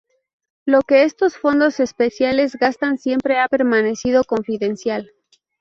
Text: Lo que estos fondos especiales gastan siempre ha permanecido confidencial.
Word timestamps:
Lo 0.65 0.81
que 0.81 1.03
estos 1.03 1.37
fondos 1.37 1.79
especiales 1.79 2.55
gastan 2.55 2.97
siempre 2.97 3.37
ha 3.37 3.47
permanecido 3.47 4.23
confidencial. 4.23 5.11